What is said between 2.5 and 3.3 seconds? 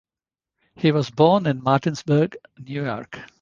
New York.